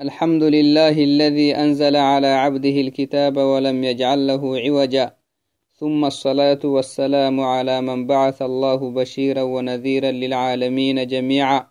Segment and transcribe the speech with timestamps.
[0.00, 5.16] الحمد لله الذي أنزل على عبده الكتاب ولم يجعل له عوجا
[5.72, 11.66] ثم الصلاة والسلام على من بعث الله بشيرا ونذيرا للعالمين جميعا.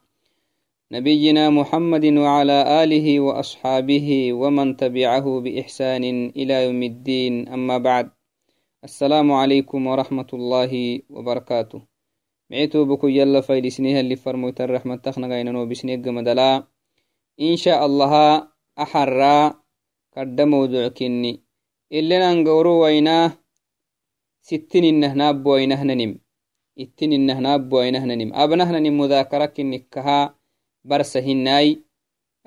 [0.92, 6.04] نبينا محمد وعلى آله وأصحابه ومن تبعه بإحسان
[6.36, 7.48] إلى يوم الدين.
[7.48, 8.12] أما بعد
[8.84, 11.82] السلام عليكم ورحمة الله وبركاته.
[12.50, 16.73] معيتو بكو يلا فايلسنيها اللي فرموت الرحمة تخنغينا وبسنيق مدلا
[17.42, 18.48] إن شاء الله
[18.80, 19.54] أحرى
[20.18, 21.42] قد موضوع كني
[21.92, 23.32] إلا نقورو ويناه
[24.42, 26.20] ستين إنه ناب وينه ننم
[26.80, 30.36] اتين إنه ناب وينه ننم أبنه ننم مذاكرة كنكها
[30.86, 31.80] برسهناي.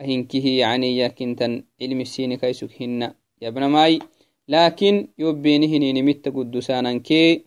[0.01, 3.03] أهنكه يعني يكنتن علم السين كيسك هن
[3.43, 3.99] يا ابن ماي.
[4.49, 7.45] لكن يبينه نمت قدسانا كي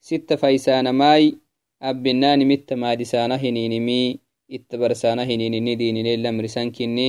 [0.00, 1.38] ست فيسان ماي.
[1.82, 4.18] أبنان مت مادسانا هنينمي
[4.56, 7.06] ittabarsaana hininini dininilamrisankini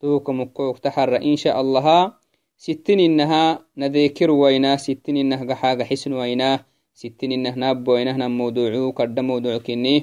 [0.00, 1.98] tuhukamukok taxara insha allaha
[2.64, 3.42] sittininnaha
[3.80, 6.48] nadekir waina sittininah gaxaga xisn waina
[7.00, 9.94] sittininah naabwainah nan mawducu kadda mawduc kini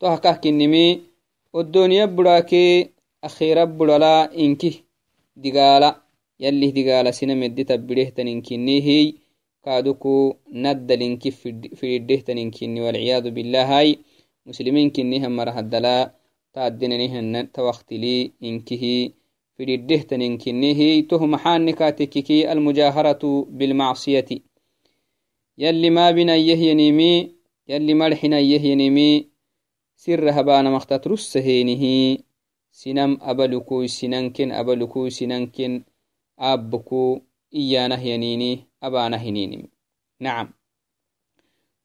[0.00, 0.86] tohakah kinimi
[1.58, 4.82] odoniya burake akhira burala inkih
[5.42, 6.02] digaala
[6.42, 9.06] yalih digaala sina meddi tabbidehtaninkinihii
[9.64, 11.30] kaaduku naddalinki
[11.78, 14.02] fididehtaninkinni walciyadu bilahai
[14.44, 15.32] muslimin kinihan
[16.54, 19.14] marahadala taadinanihana tawaktili inkihi
[19.56, 24.42] fididehtaninkinnihi toh maxaanikatekiki almujaharatu bilmacsiyati
[25.56, 27.34] yalli maabinayyehyanimi
[27.66, 29.28] yalli marxinayyehyanimi
[29.96, 32.24] sira habanamaktat russahenihi
[32.70, 35.84] sinam abalukui sinanken abalukui sinanken
[36.38, 39.62] aabuku iyanahyanini abanahininim
[40.20, 40.48] nacam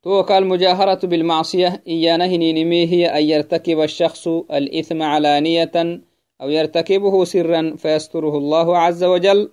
[0.04, 5.72] توك المجاهرة بالمعصية إيانا هنينمي هي أن يرتكب الشخص الإثم علانية
[6.42, 9.52] أو يرتكبه سرا فيستره الله عز وجل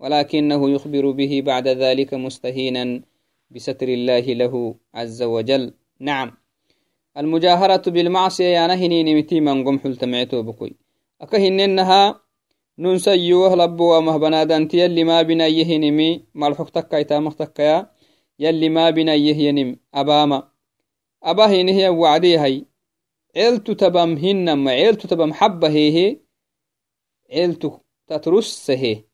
[0.00, 3.02] ولكنه يخبر به بعد ذلك مستهينا
[3.50, 5.74] بستر الله له عز وجل.
[6.00, 6.32] نعم.
[7.16, 10.76] المجاهرة بالمعصية يانا هنينمتي من قم حلتمعتو بكوي
[11.20, 12.20] أكهننها
[12.78, 17.90] ننسيوه لبوا مهبنادان تيالي ما بنا يهنمي مالحك تكايتا مختكايا.
[18.38, 20.48] يلي ما بنا يهينم أباما.
[21.22, 22.64] أبا هي وعدي هاي.
[23.36, 26.16] عيلتو تبم هنما عيلتو تبم حبة هي
[27.32, 29.04] عيلتو تترس هي.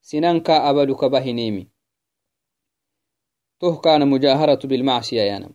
[0.00, 1.68] سنانكا أبلك بهنيمي
[3.60, 5.50] تو كان مجاهرة بالمعصية يانم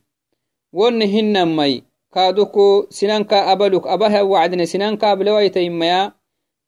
[0.73, 1.81] ون هنما
[2.13, 6.13] كادوكو سنانكا أبلك أباها وعدنا سنانكا بلويتا إميا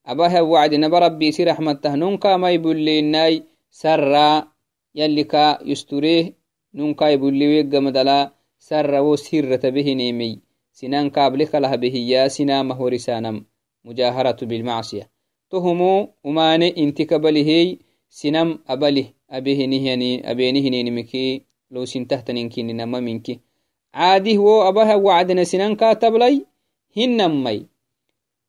[0.06, 4.52] أباها وعدنا بربي سي رحمة تهنونكا ما يبولي سرا.
[4.96, 6.41] يلي كا يستوريه.
[6.74, 13.46] Nunkai buliweggamadala sarrawo sirrata behinemi sinan kablikalah behiya sinama horisanam
[13.84, 15.06] mujaharatu bilmacsiya
[15.50, 23.40] tohumu umane intika balihey sinam abalih abenihininimiki lowsintahtaninkininama minki
[23.92, 26.40] caadih wo abaha wacdina sinanka tablay
[26.96, 27.66] hinnammai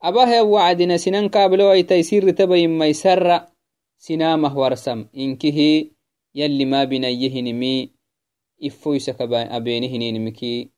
[0.01, 3.49] abaha wacdina sinankablewaitai sirritabayimmai sarra
[3.99, 5.93] sinamah warsam inkihi
[6.35, 7.91] yalli ma binayyehinimi
[8.65, 10.71] إفويسك أبينهنينمكي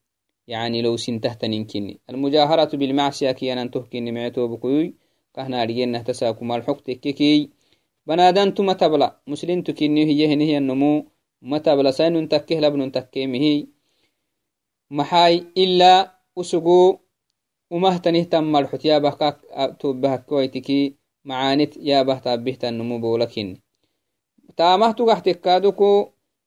[0.47, 4.93] يعني لو سنتهتنينكني المجاهرة بالمعصية كي أنا تهكني معتو بكوي
[5.33, 7.49] كهنا رجينا تساكم الحق تككي
[8.07, 11.05] بنادان تو متبلا مسلم تكني هي هي النمو
[11.41, 13.67] متبلا سين تكه لبن تكيمه
[14.91, 16.97] محاي إلا أسقو
[17.71, 18.55] ومهتنه تم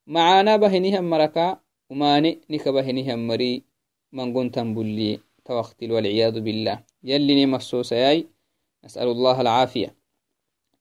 [0.08, 1.60] معانا بهنهم مركا
[1.90, 3.62] وماني نك بهنهم مري.
[4.12, 6.82] من قنتم بلي توختل والعياذ بالله.
[7.04, 8.26] يلي نمسوس ياي
[8.84, 9.94] نسأل الله العافية.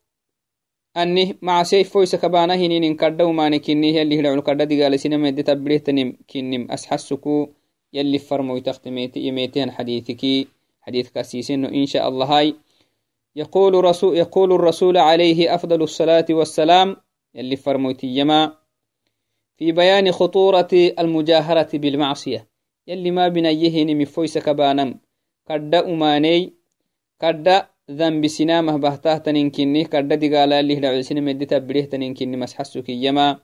[1.03, 5.43] أني مع سيف فويس كبانا هنين كردا وما نكني يلي هلعون كردا دقال سنم يدي
[5.43, 7.49] تبليه تنم كنم أسحسكو
[7.93, 10.47] يلي فرمو يتختميتي يميتين حديثك
[10.81, 12.55] حديث كاسيسين إن شاء الله هاي.
[13.35, 16.95] يقول, رسول يقول الرسول عليه أفضل الصلاة والسلام
[17.35, 18.53] يلي فرموتي يما
[19.57, 20.67] في بيان خطورة
[20.99, 22.47] المجاهرة بالمعصية.
[22.87, 24.37] يلي ما بنيهن مفويس
[27.89, 33.39] ذنب سنامه بهتاه تنينكني كد دقالا اللي هدعو سنم مدي تبليه تنينكني مسحسك يما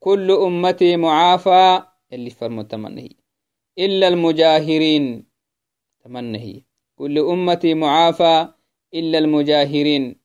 [0.00, 3.08] كل أمتي معافى يلي فرمو تمنه
[3.78, 5.24] إلا المجاهرين
[6.04, 6.60] تمنه
[6.96, 8.48] كل أمتي معافى
[8.94, 10.16] إلا المجاهرين.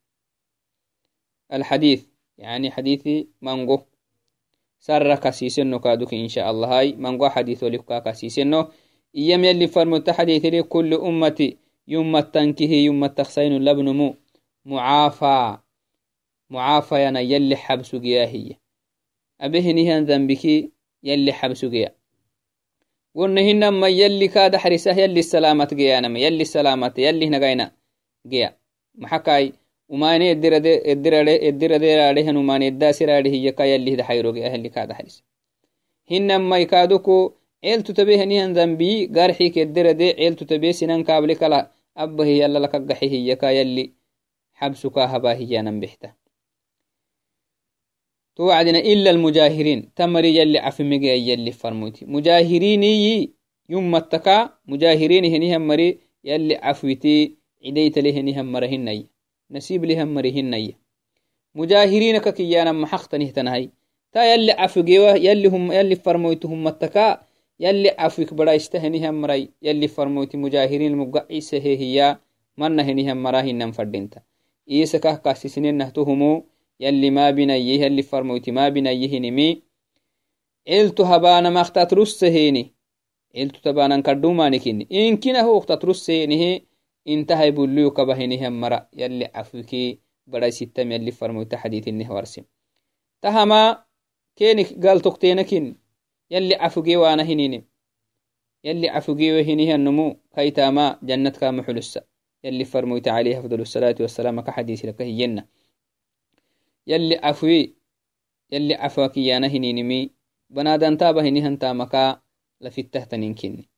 [1.53, 2.05] الحديث
[2.37, 3.07] يعني حديث
[3.41, 3.79] مانغو.
[4.79, 6.95] سر كسيسنو كادوك إن شاء الله هاي.
[6.95, 8.67] مانغو حديث ولكا كسيسنو
[9.15, 11.57] إيام يلي فرمت حديث لي كل أمتي
[11.87, 14.15] yumattankihi yumattaksaynu labnumu
[14.65, 15.59] mucaafaa
[16.49, 18.55] mucaafayana yalli xabsugiya hiya.
[19.39, 20.71] Abehinihan dambiki
[21.03, 21.89] yalli xabsugiya
[23.17, 27.65] wonahinama yalli kaadaxrisah yalli salaamat geyanama yalli salaamata yallihnagayna
[28.31, 28.49] geya
[29.01, 29.53] maxakai
[29.89, 30.25] umane
[31.49, 35.21] ediraderadehan umane edasirade hiyaka yallihdaxayro geya yalli kaadaxrisa
[36.09, 38.53] hinamai kaaduku ceeltu tabehinihan
[39.17, 41.59] garxik ederade ceeltu sinan kaable kala
[42.03, 43.93] abbahi yallalakagaxe hiyaka yalli
[44.59, 46.13] xabsuka haba hiyanan bexta
[48.37, 49.97] توعدنا إلا المجاهرين.
[49.97, 52.05] تمري يلي عفمي يلي فرموتي.
[52.05, 53.33] مجاهريني
[53.69, 57.35] يوم متكا مجاهرين هنيهم مري يلي عفوتي
[57.65, 59.07] عديت لهنهم مرهني
[59.51, 60.75] نسيب لهم مرهني
[61.55, 63.69] مجاهرين ككيانا محختنه تنهي
[64.11, 67.26] تا يلي عفقوا يلي هم يلي فرمويتهم متكا
[67.59, 72.17] يلي عفوك بدا استهنهم مري يلي فرمويت مجاهرين المقعيسه هي
[72.57, 74.21] من هنهم مراهنم فردينتا
[74.71, 76.45] إيسكا كاسسنين نهتهمو
[76.79, 79.61] يلي ما بنيه يلي فرمويت ما بنيه نمي.
[80.69, 82.73] إلتو هبانا ما أختات رسهيني
[83.37, 86.67] إلتو تبانا كردومانكيني إن كنا هو أختات رسهيني
[87.07, 92.43] intahay bulluyu kabahinihan mara yalli cafwiki barai sittam yalli farmoyta xadiitinih warsim
[93.23, 93.87] tahama
[94.35, 94.67] keni
[96.31, 97.63] galtoktenakin yalli cafuge waana hininim
[98.63, 102.01] yalli cafugewe hinihannumu kaitama jannatkama xulussa
[102.43, 105.47] yalli farmoyta عليه أفضل الصلاة والسلام كحديث لك هينا
[106.87, 107.75] يلي عفوي
[108.51, 110.11] يلي عفوك يانا هنينمي
[110.49, 112.21] بنادان تابا هنيهن تامكا
[112.61, 113.69] لفته تنينكني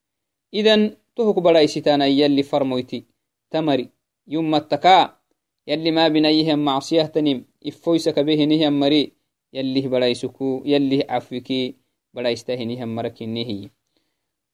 [0.54, 3.06] إذن تهك بڑا إسيتانا يلي فرمويتي
[3.50, 3.90] tamari
[4.26, 5.18] yummattaka
[5.66, 9.18] yalli ma binayihan macsiyahtanim ifoysaka behinihan mari
[9.52, 11.79] yallih baraisuku yallih cafwiki baraistahinihan mara
[13.08, 13.70] kinnihiyi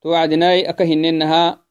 [0.02, 1.66] توعدناي أكهننها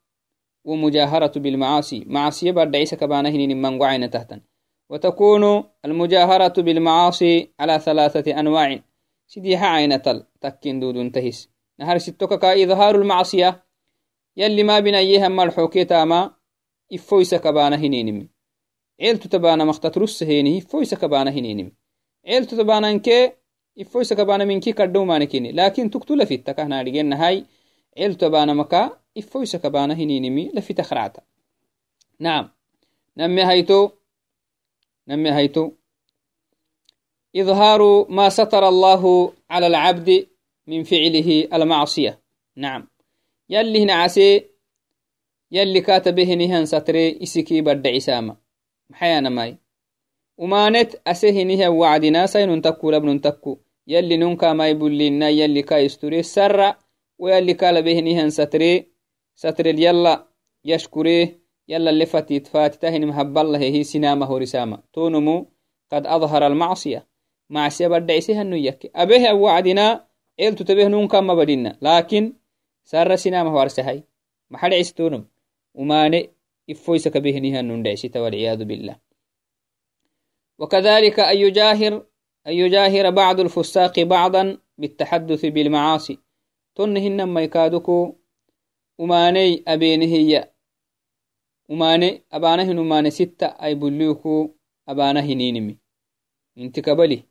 [0.65, 2.51] ومجاهرة بالمعاصي معصية
[2.95, 4.41] كبانا هنين من وعين تحتا۔
[4.89, 8.79] وتكون المجاهرة بالمعاصي على ثلاثة أنواع۔
[9.27, 11.49] سيديها عين تل تكين دود تهس
[11.79, 13.63] نهار ستوكا إظهار المعصية
[14.37, 16.31] يلي ما بنا يهم مرحوكي تاما
[16.89, 18.29] ifoysa kabana hininimi
[18.97, 21.71] ceeltu tabana maktatrusaheni ifoysa kabana hininimi
[22.25, 23.35] ceeltu tabananke
[23.75, 27.45] ifoysa kabana minki kadhowmanekini lakin tuktu lafitta kahnadhigenahai
[27.95, 31.21] ceeltu tabana maka ifoysa kabana hininimi lafita khracta
[32.19, 32.49] naam
[33.15, 33.79] name hayto
[35.07, 35.73] name hayto
[37.35, 40.27] إظهار ما ستر الله على العبد
[40.67, 42.19] من فعله المعصية
[42.55, 42.87] نعم
[43.49, 44.45] يلي نعسي
[45.51, 48.37] يلي كاتبهنهن ستري إسكي برد عسامة
[48.89, 49.57] محيانا ماي
[50.37, 56.75] ومانت أسهنها وعدنا سين تكو لبن تكو يلي ننكا ماي بلينا يلي كا يستري سر
[57.19, 58.91] ويلي كالا بهنهن ستري.
[59.35, 60.27] ستري يلا
[60.65, 65.51] يشكريه يلا اللي فتيت فاتتهن محب الله هي سنامة ورسامة تونمو
[65.91, 67.07] قد أظهر المعصية.
[67.49, 70.07] معصية برد عسيها نيك أبيه وعدنا
[70.39, 71.77] إلتو تبه ننكا ما بدينا.
[71.81, 72.33] لكن
[72.83, 74.03] سر سنامة ورسهاي
[74.49, 75.25] محل عستونم
[75.73, 76.29] وماني
[76.69, 78.95] إفويسك بهنها نندعسيت والعياذ بالله.
[80.59, 82.05] وكذلك أن يجاهر
[82.47, 86.19] أن يجاهر بعض الفساق بعضا بالتحدث بالمعاصي.
[86.75, 88.15] تنهن ما يكادكو
[88.97, 90.51] وماني أبينهي
[91.69, 94.49] وماني أبانهن وماني ستة أي بليوكو
[94.89, 95.77] أبانهنينمي
[96.57, 97.23] انت كبلي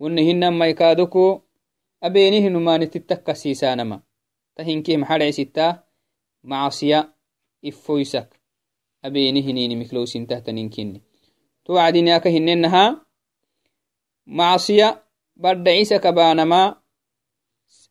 [0.00, 1.40] ونهن ما يكادكو
[2.02, 4.02] أبينهن وماني تتكا سيسانما
[4.56, 5.78] تهنكي محرع ستة
[6.44, 7.14] معصية
[7.62, 8.40] ifoysak
[9.02, 11.02] abeeni hinini miklowsintahtaninkinni
[11.64, 13.04] to wacdiniaka hinennaha
[14.30, 15.02] معصية.
[15.36, 16.74] بعد عيسى كبانما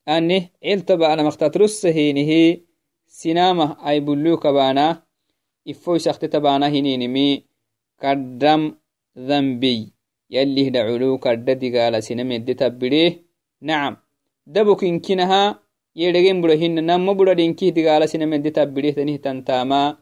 [0.07, 2.61] أنه علت بأنا مختترس هينه
[3.07, 5.03] سنامة أي بلو كبانا.
[5.69, 7.43] إفوي سخت تبانا هنينمي.
[8.01, 8.75] كدم
[9.17, 9.93] ذنبي.
[10.29, 13.23] يلي دعولو كدد قال سنم يدي تبريه
[13.61, 13.97] نعم.
[14.47, 15.59] دبك إنكنها
[15.95, 19.97] يدغين برهن نم برهن كي تقال سنم يدي تبريه تنه تنتاما.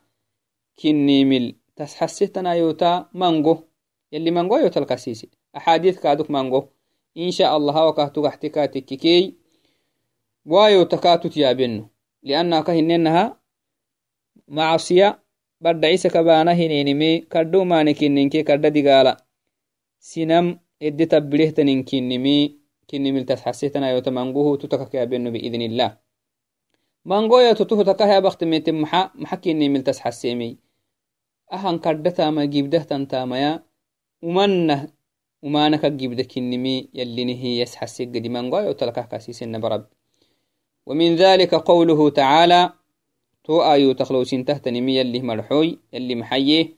[0.83, 3.63] كني مل تسحسيتنا يوتا مانغو.
[4.11, 6.69] يلي مانغو يوتا الكسيسي أحاديث كادوك مانغو.
[7.17, 9.35] إن شاء الله وكهتو احتكاتك كي
[10.45, 11.89] وايو تكاتو تيابنو
[12.23, 13.39] لأنها كهننها
[14.47, 15.19] معصية.
[15.61, 19.17] بعد عيسى كبانا هنينمي كردو مانكننكي كرد دقالا
[19.99, 22.57] سنم إدي تبليه تننكنمي
[22.89, 25.97] كنمي التسحسيتنا يوتا مانغوه تتكك يابنو بإذن الله.
[27.05, 29.11] مانغو يتوتو تكاها بخت ميت محا.
[29.15, 30.57] محكي نمي التسحسيمي
[31.53, 33.63] أهان كردتا ما جيبده تنتاميا
[34.21, 34.87] ومنه
[35.43, 39.85] ومانك جيبده كنمي يلي نهي يسحسي قدي مانغو يوتلكه كاسيسن برب.
[40.85, 42.73] ومن ذلك قوله تعالى
[43.43, 46.77] تو آيو تخلوسين تحت نمي اللي مرحوي اللي محيه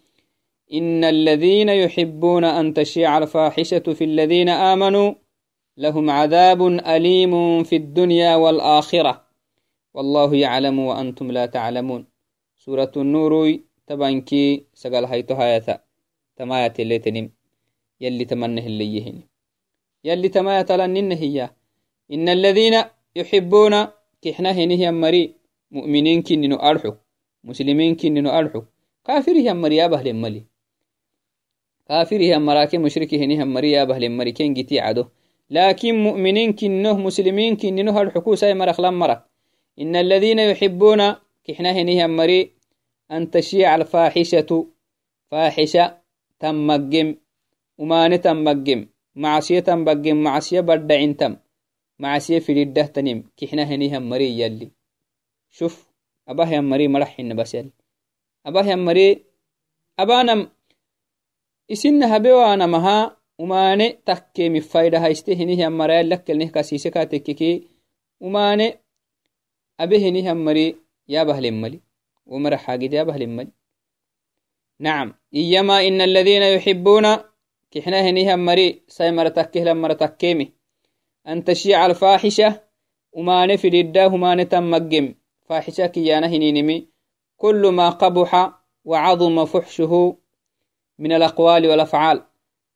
[0.73, 5.13] إن الذين يحبون أن تشيع الفاحشة في الذين آمنوا
[5.77, 9.25] لهم عذاب أليم في الدنيا والآخرة.
[9.93, 12.05] والله يعلم وأنتم لا تعلمون.
[12.57, 15.79] سورة النور تبانكي سقال هيتو هايتا
[16.35, 17.38] تمايات اللي تنم.
[18.01, 19.21] يلي تمنه اللي يهن.
[20.03, 21.49] يلي تمايات لنن هي.
[22.13, 22.75] إن الذين
[23.15, 23.87] يحبون
[24.21, 25.33] كحنا هنه مري.
[25.71, 26.93] مؤمنين كننو أرحو.
[27.43, 28.61] مسلمين كننو أرحو.
[29.05, 30.43] كافر هي مري أبه لملي
[31.87, 35.05] كافر هي مراكي مشرك هنه مري أبه لمري كين جتي عدو.
[35.49, 39.25] لكن مؤمنين كنه مسلمين كننو هالحكو ساي مرخ لمرك
[39.79, 41.01] إن الذين يحبون
[41.43, 42.51] كحنا هنه مري.
[43.11, 44.67] أن تشيع الفاحشة.
[45.31, 45.97] فاحشة
[46.39, 47.28] تمجم ومان
[48.23, 51.37] تمجم معصية تمجم معصية بدع تم
[51.99, 54.71] معسيه فريده تنم كحنا هنيها مري يلي
[55.49, 55.89] شوف
[56.27, 57.71] أباه يا مري مرحين بس يلي
[58.45, 59.23] أباه يا مري
[59.99, 60.51] أبانا
[61.71, 67.67] إسن هبوانا مها وماني تكي مفايدة هايستي هنيها مري لك النه كاسيسي كاتككي
[68.19, 68.79] وماني
[69.79, 70.75] أبي هنيها مري
[71.07, 71.79] يا بهل الملي
[72.25, 73.51] ومر حاجد يا بهل
[74.79, 77.28] نعم إيما إن الذين يحبون
[77.71, 80.53] كحنا هنيها مري سيمر تكيه لمر تكيمي
[81.27, 82.61] أن تشيع الفاحشة
[83.13, 86.87] وما نفد الداه ما نتمجم فاحشة كيانا هنينمي
[87.37, 90.17] كل ما قبح وعظم فحشه
[90.99, 92.23] من الأقوال والأفعال.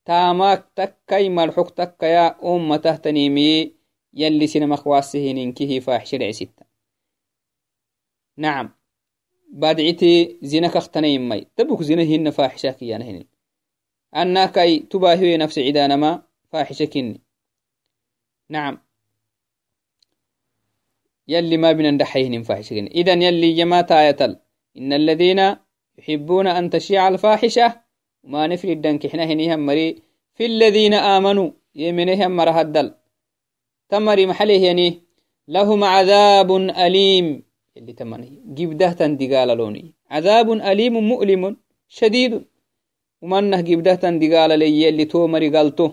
[0.06, 3.76] تاماك تكي مرحك تكيا أم تهتنيمي.
[4.14, 6.66] يلي سينما خواسه ننكه فاحشة العسيتا
[8.38, 8.70] نعم.
[9.52, 13.33] بادعتي زينك اختنين مي تبك زينة هن فاحشة كيانا هنين.
[14.16, 17.22] أنا كي تباهي نفس عدانما فاحشة كني
[18.50, 18.78] نعم.
[21.28, 24.42] يلي ما بنا ندحيهن فاحشة إذن يلي جماعة آية
[24.78, 25.56] إن الذين
[25.98, 27.82] يحبون أن تشيع الفاحشة
[28.24, 30.02] وما نفرد الدنك إحنا هنيهم مري.
[30.36, 32.94] في الذين آمنوا يمنهم مرهدل
[33.90, 35.02] تمري محله يعني
[35.48, 36.52] لهم عذاب
[36.86, 37.44] أليم.
[37.78, 39.94] اللي تمني جبدة تندقال لوني.
[40.12, 42.46] عذاب أليم مؤلم شديد.
[43.24, 45.88] ومنه جبده تندقال لي اللي تو مري قالته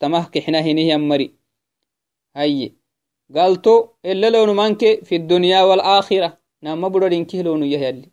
[0.00, 1.28] تمه كحنا هنيه مري
[2.36, 2.72] هاي
[3.34, 3.74] قالتو
[4.10, 6.28] إلا لون مانك في الدنيا والآخرة
[6.62, 8.08] نام بدر إنكه لون يهلي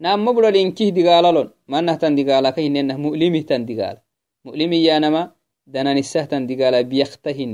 [0.00, 4.02] نام بدر إنكه دقاللون ما نهتن دقالا كهن إنه مؤلمه تن دقالا
[4.46, 5.22] مؤلمي يا نما
[5.66, 7.52] دنا نسه تن دقالا بيختهن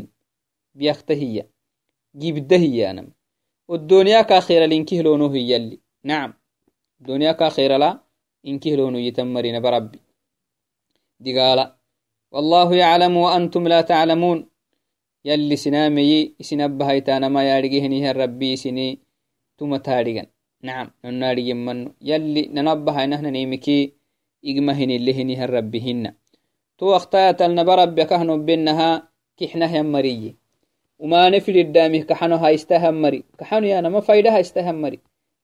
[0.74, 1.44] بيختهية
[2.16, 3.12] جيبده يا نما.
[3.68, 5.80] والدنيا كاخيرا لإنكه لونه يلي.
[6.04, 6.34] نعم.
[7.00, 8.04] الدنيا كاخيرا لا.
[8.46, 10.00] إنكه لونه يتمرين بربي.
[11.20, 11.76] دقالا
[12.32, 14.54] والله يعلم وأنتم لا تعلمون.
[15.24, 18.98] يلي سنامي سنبهيتانا ما يارجهني الربي سني
[19.58, 20.26] ثم تارجن
[20.62, 23.92] نعم نناري من يلي ننبه نحن نيمكي
[24.44, 26.14] إجمهن اللي هني الربهن
[26.78, 29.08] تو وقتات النبرب كهنو بينها
[29.38, 30.36] كحنه مري
[30.98, 32.00] وما نفل الدامي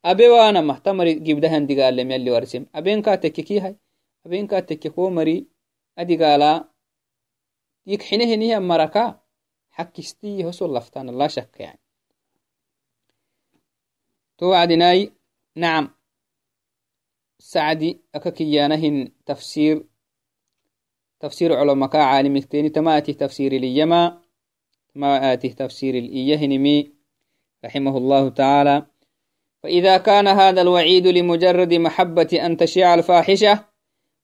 [0.03, 2.67] abewaanamah ta mari gibdahan digaalem yalli warsem.
[2.73, 3.75] Abenkaa tekke kihay
[4.25, 5.47] abenkaa tekke ko mari
[5.97, 6.69] adigaala
[7.87, 8.03] yik
[8.61, 9.21] maraka
[9.77, 11.81] xakkistiyi hoso laftaan allah shakka yani.
[14.39, 15.13] To wacdinai
[15.57, 15.87] nacam
[17.39, 19.85] sacdi aka kiyaanahin tafsir
[21.21, 24.23] tafsir culomaka caalimikteeni tama tafsir iliyama
[24.93, 26.93] tama tafsir iliyahinimi
[27.63, 28.90] raximahu allahu tacaala
[29.63, 33.65] فإذا كان هذا الوعيد لمجرد محبة أن تشيع الفاحشة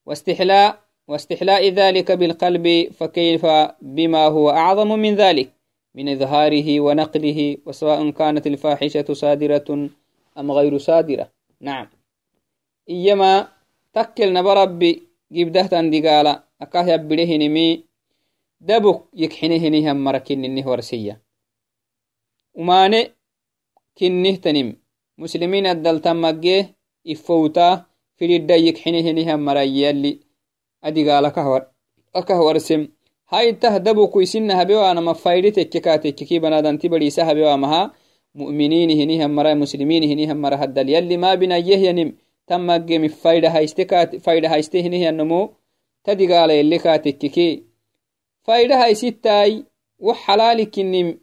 [0.06, 3.46] واستحلاء واستحلاء ذلك بالقلب فكيف
[3.82, 5.52] بما هو أعظم من ذلك؟
[5.94, 9.88] من إظهاره ونقله وسواء كانت الفاحشة صادرة
[10.38, 11.30] أم غير صادرة.
[11.60, 11.88] نعم.
[12.88, 13.48] إيما
[13.92, 15.02] تكل نبربي
[15.32, 17.84] جبده تندقالا أكاه يبده نمي
[18.60, 21.22] دبك يكحنه نهم مركن النه ورسية
[22.54, 23.10] وماني
[23.98, 24.76] كنه تنم
[25.17, 26.75] مسلمين الدل تمجيه
[27.07, 27.85] إفوتا
[28.17, 30.19] في الدا يكحنه نهم مرأي اللي
[30.83, 31.61] أدقالا كهور
[32.15, 32.87] أكهورسم
[33.29, 37.91] هاي تهدبو كويسين هبيو أنا ما فايدة تككاتك كي بنادن تبريسا هبيو مها
[38.35, 42.15] مؤمنين هنيهم مرا مسلمين هنيهم مرا هدل يلي ما بنا يهينم
[42.47, 45.53] تمجم فايدة هايستكات فايدة هايسته هنيه النمو
[46.03, 47.63] تدقال يلي كاتككي
[48.43, 49.63] فايدة هايستاي
[49.99, 51.19] وحلالك إنم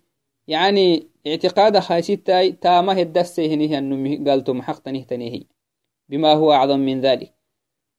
[0.48, 5.43] يعني اعتقاد هايستاي تامه الدسه هنيه النمو قالتم حق تنيه
[6.09, 7.33] بما هو أعظم من ذلك.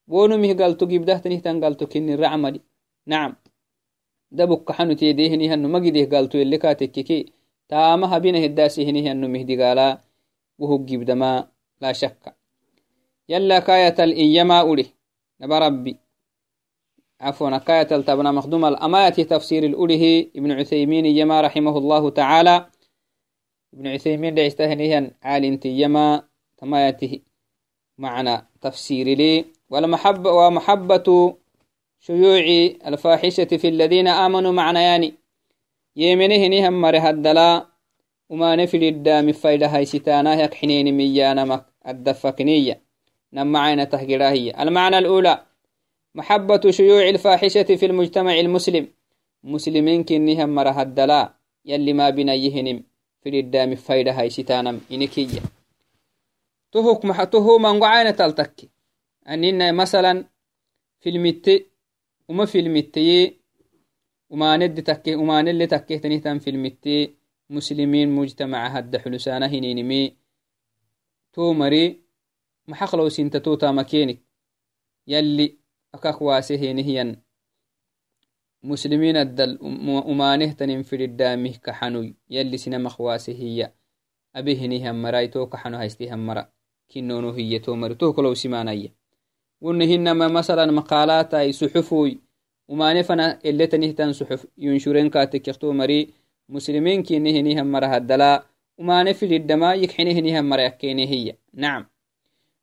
[0.09, 2.61] ونمه قالتو جبده تنيه قالتو كني رعملي
[3.07, 3.37] نعم.
[4.31, 7.33] دبك حنو تيديه هنو مجده قالتو اللي كاتككي
[7.69, 10.00] تاما هبينه الداسي هنيه هنو مهدي قالا.
[10.59, 11.49] وهو دما
[11.81, 12.37] لا شك.
[13.28, 14.87] يلا كاية الإيما أولي.
[15.40, 15.97] نبا ربي.
[17.21, 17.59] عفوا.
[17.59, 22.66] كاية التبنا مخدوم الأماية تفسير الأوله ابن عثيمين يما رحمه الله تعالى.
[23.75, 26.23] ابن عثيمين ليستهنيها عالين تيما
[26.57, 27.21] تمايته
[27.99, 29.45] معنى تفسير لي.
[29.71, 31.37] والمحبة ومحبة
[32.00, 32.45] شيوع
[32.87, 35.12] الفاحشة في الذين آمنوا معنيان
[35.97, 37.66] يمنه نهم مره الدلا
[38.31, 42.83] وما نفل الدام فايدة هاي ستانا يك حنين ميانا مك الدفقنية
[43.33, 45.43] نم عين تهجراهية المعنى الأولى
[46.14, 48.88] محبة شيوع الفاحشة في المجتمع المسلم.
[49.45, 52.83] مسلمين كنهم مره الدلا يلي ما بنيهنم.
[53.76, 55.40] فايدة هاي ستانا إنكية
[56.73, 58.69] تهك محتوه من عين تلتكي
[59.28, 60.25] أننا مثلا
[61.00, 61.75] في المتي
[62.28, 63.40] uma filmitteye
[64.31, 67.12] umanedi takke umanelle takkehtanihtan filmitte
[67.49, 70.17] muslimiin mujtamaca hadda xulusana hininimi
[71.34, 72.00] to mari
[72.67, 74.21] maxaqlowsinta to tamakenik
[75.06, 75.47] yalli
[75.93, 77.10] akak waase henihiyan
[78.71, 79.53] muslimiin addal
[80.13, 83.67] umanehtanin fididdaamih kaxanuy yalli sinamaq waase hiya
[84.33, 86.43] abe hinihan marai to kaxano haystihan mara
[86.91, 88.91] kinono hiye to mari to kolowsimanaya
[89.65, 92.19] ونهنما مثلا مقالات أي صحفوي
[92.69, 94.47] وما نفنا اللي تنهتن صحف.
[94.59, 96.13] ينشرين كاتك يختو مري.
[96.49, 98.47] مسلمين كي نهنيهم مرة الدلاء
[98.79, 101.37] وما نفل الدماء يكحنهنهم مرة يكيني هي.
[101.55, 101.87] نعم.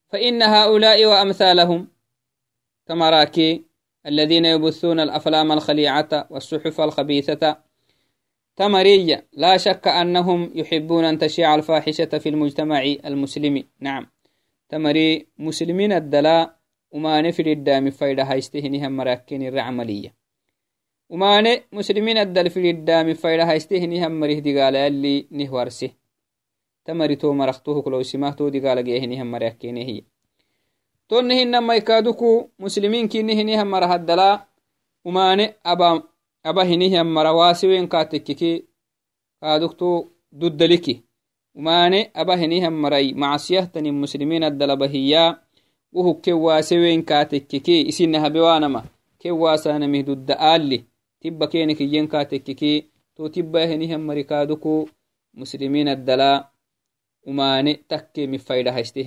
[0.10, 1.88] فإن هؤلاء وأمثالهم
[2.86, 3.64] تمراكي
[4.06, 7.58] الذين يبثون الأفلام الخليعة والصحف الخبيثة.
[8.56, 13.64] تمرية لا شك أنهم يحبون أن تشيع الفاحشة في المجتمع المسلم.
[13.80, 14.08] نعم.
[14.70, 16.56] تمري مسلمين الدلاء
[16.92, 20.16] وماني في الدام فايدة هايستهنهم مراكين الرعملية.
[21.10, 25.90] وماني مسلمين الدل في الدام فايدة هايستهنهم مريه دقال اللي نهوارسه.
[26.86, 30.02] تمري تو مرختوه كلو سماه تو دقال جيهنهم مراكين هي.
[31.12, 34.48] تونهن ما يكادوكو مسلمين كينهنهم مرها الدلا
[35.06, 36.04] وماني أبا
[36.46, 38.64] أبا هنهم مرواسوين كاتككي
[39.42, 40.96] كادوكتو ددلكي
[41.56, 45.26] وماني أبا هنهم مري معصيه تني مسلمين الدل بهيا
[45.94, 48.84] wuhu kewasewen katekkeke isina habewanama
[49.20, 50.86] kewasanamih dudda ali
[51.20, 54.90] tibba kene kiyyen katekkeke to tibba henihan marikaduku
[55.34, 56.30] muslimin addala
[57.30, 59.04] umane takke mi fayda hayste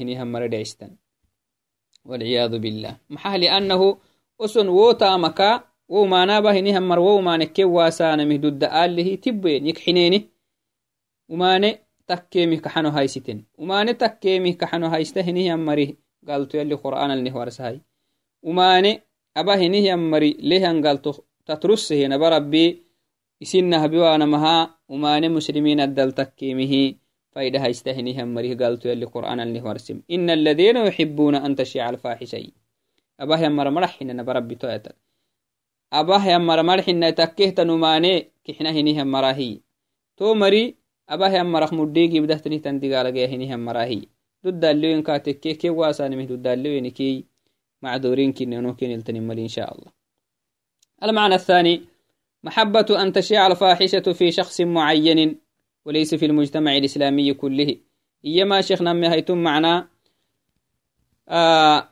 [2.08, 3.98] henihan mara dhacistan walciyadu billah maxah liannahu
[4.38, 10.30] oson wotamaka wo umanaba henihan mar wo umane kewasanamih dudda alihi tibben yikxineni
[11.28, 17.80] umane takkemih kaxano haysiten umane takkemih kaxano haysta henihan mari galto yalli qur'analnih warsahay
[18.42, 19.02] umane
[19.34, 22.84] aba hinihyan mari lehyan galto tatrussehena barabbi
[23.40, 25.28] isinahbiwanamaha umane
[27.34, 30.00] فايدة هيستهنيها مريه قالتو يلي قرآن اللي ورسم.
[30.10, 32.50] إن الذين يحبون أن تشيع الفاحشة.
[33.20, 34.92] أباه يمر مرحنا نبربي تويتا.
[35.92, 39.60] أباه يمر مرحنا تكيه تنماني كحنا هنيها مراهي.
[40.16, 40.74] تو مري
[41.08, 44.02] أباه يمر مديقي بدهتني تندقال هنيها مراهي.
[44.44, 47.24] ددالوين كاتكي كي واسانمه ددالوين كي
[47.82, 49.92] معذورين كي نوكين التنمل إن شاء الله.
[51.02, 51.82] المعنى الثاني
[52.42, 55.43] محبة أن تشيع الفاحشة في شخص معين.
[55.84, 57.76] وليس في المجتمع الإسلامي كله.
[58.24, 59.88] إيما شيخنا مهيتم معنا
[61.28, 61.88] آه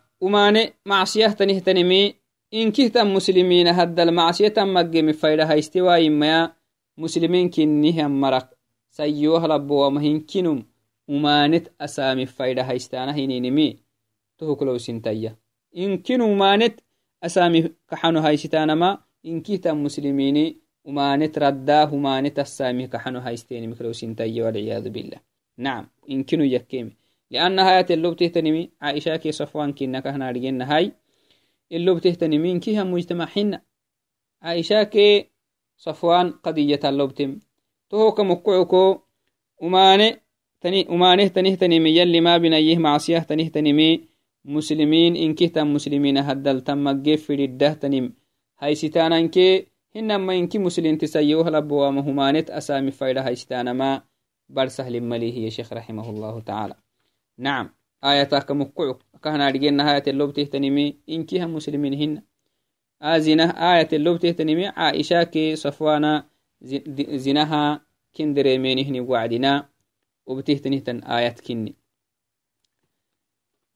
[0.87, 2.14] معصية تنهتنمي
[2.55, 6.52] إن كهتا مسلمين هدى المعصية مقم فايدة استواء ما
[6.98, 8.50] مسلمين كنهم مرق.
[8.90, 10.72] سيوه لبوا مهين كنم.
[11.09, 13.83] umanet asami faida haistana hininimi
[14.38, 15.37] tohuklowsintaya
[15.72, 16.81] inkin umanet
[17.22, 24.88] أسامي كحنو هايشتانما إنكي تم مسلميني ومانت ردا همانت السامي كحنو هايستيني مكروسين تاي والعياذ
[24.88, 25.21] بالله.
[25.59, 26.92] نعم إنكنو يكيمي.
[27.31, 30.92] لأن هاية اللوب تهتنمي عائشة كي صفوان كي نكهنا رجينا هاي
[31.73, 33.62] اللوب تهتنمي إنكي هم مجتمع حنا
[34.42, 35.31] عائشة كي
[35.77, 37.38] صفوان قضية اللوب تم
[37.90, 38.99] تهو كمكعكو
[39.59, 40.21] وماني
[40.61, 44.05] تني ومانه تنه تنمي يلي ما بنيه معصية تنه تنمي
[44.45, 48.12] مسلمين إن كهتا مسلمين هدل تم في الده تنم.
[48.59, 49.66] هاي ستانا إنكي
[54.68, 56.74] سهل مليه يا شيخ رحمه الله تعالى.
[57.38, 57.74] نعم
[58.05, 62.22] آية كمقعو كهنا رجينا آية اللوب تهتنمي إنكي هم مسلمين هن.
[63.02, 66.28] آزنة آية اللوب تهتنمي عائشة كي صفوانا
[66.98, 69.68] زنها كندري مينهن وعدنا.
[70.26, 71.74] وبتهتنهتن آيات كني.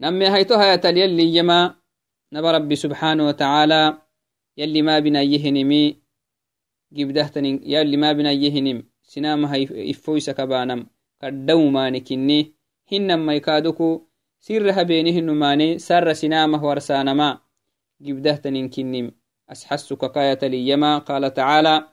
[0.01, 1.75] نمي هيتو هيا يلي يما
[2.33, 3.99] نبى ربي سبحانه وتعالى
[4.57, 6.06] يلي ما بنا يهنمي
[9.03, 10.87] سنام هاي إفويس كبانم.
[11.21, 12.55] كدو ماني كني.
[12.93, 14.07] هنما يكادوكو.
[14.41, 15.79] سرها بينهن ماني.
[15.79, 17.39] سر سنامه ورسانما.
[18.01, 19.13] جبدهتن كنم.
[19.49, 20.99] أسحسك كاية ليما.
[20.99, 21.89] قال تعالى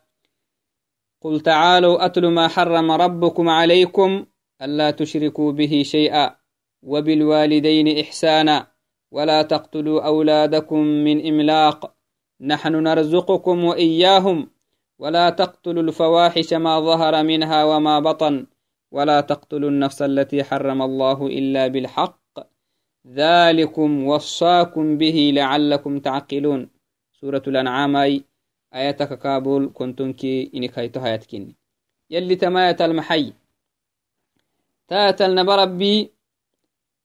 [1.22, 4.26] قل تعالوا أتل ما حرم ربكم عليكم
[4.62, 6.36] ألا تشركوا به شيئا
[6.82, 8.68] وبالوالدين إحسانا
[9.12, 11.96] ولا تقتلوا أولادكم من إملاق.
[12.42, 14.53] نحن نرزقكم وإياهم
[15.04, 18.48] ولا تقتلوا الفواحش ما ظهر منها وما بطن
[18.92, 22.40] ولا تقتلوا النفس التي حرم الله إلا بالحق.
[23.08, 26.70] ذلكم وصاكم به لعلكم تعقلون.
[27.14, 28.24] سورة الأنعام أي
[28.74, 31.56] آياتك كابول كنتم كي إنك هيتو هيتكني
[32.10, 33.34] يلي تمايت المحي.
[34.88, 36.12] تاتل نبربي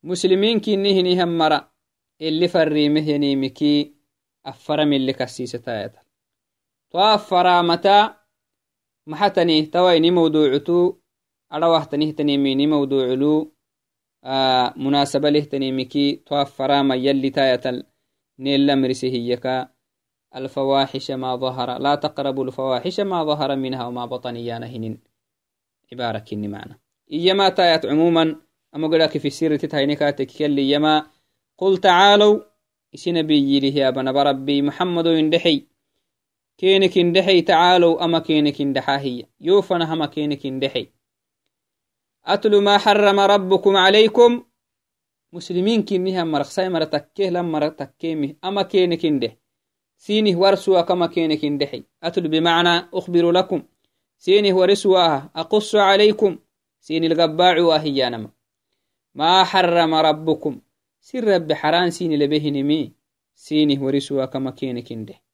[0.02, 1.70] مسلمين كيني هني هم مرة
[2.20, 3.92] اللي فريمه هني مكي
[4.46, 6.07] أفرم اللي كسيسة تايتا
[6.90, 8.14] توافر متى؟
[9.06, 10.94] محتني تويني موضوعتو
[11.52, 13.52] أروحتني تنيميني موضوع له
[14.24, 17.84] آه مناسبة له تنيمكي توفر ما يلي تايتل
[18.38, 19.68] نيل مرسي هيكا
[20.36, 25.00] الفواحش ما ظهر لا تقربوا الفواحش ما ظهر منها وما بطن يانا هنين.
[25.92, 26.78] عبارة كني معنا.
[27.12, 28.36] إيما تايت عموما
[28.74, 31.06] أما قلاك في السر تتهينكاتك يلي يما
[31.58, 32.40] قل تعالوا
[32.94, 35.67] إسي نبي يا بنا بربي محمد يندحي.
[36.58, 40.88] كينك يندحي تعالوا أما كينك يندحاهي يوفنا هما كينك يندحي
[42.24, 44.44] أتل ما حرم ربكم عليكم؟
[45.32, 49.36] مسلمين كنها مرخصاي مرتكيه لما مرتكيه أما كينك يندح
[49.96, 53.62] سينه ورسوا كما كينك يندحي أتل بمعنى أخبر لكم.
[54.18, 56.38] سينه ورسواها أقص عليكم.
[56.80, 58.30] سين القباع واهيانما
[59.14, 60.60] ما حرم ربكم.
[61.00, 62.92] سر رب حران سين لبهنمي
[63.34, 65.27] سينه ورسوا كما كينك انده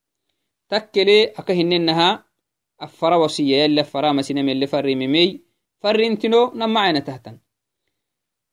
[5.81, 7.39] فرنتنو نمعنا تهتن.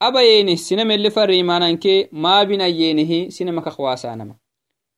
[0.01, 4.35] أبا يينه سينم اللي فري مانانك ما بنا يينه سينما كخواسانما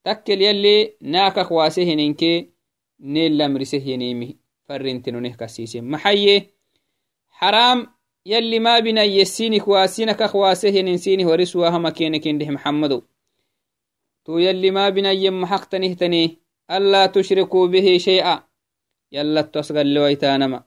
[0.03, 2.23] تكل يلي ناك خواسه هنينك
[2.99, 5.81] نيل لمرسه ينيمي فرنتنو نه كسيسي.
[5.81, 6.55] محيه
[7.29, 7.87] حرام
[8.25, 13.01] يلي ما بنا يسيني كواسينك أخواسه ننسيني ورسوا هما كينك إنده محمدو.
[14.25, 16.42] تو يلي ما بنا يم حق تنهتني
[16.73, 18.43] ألا تشركوا به شيئا.
[19.11, 20.63] يلا تسغل لويتانما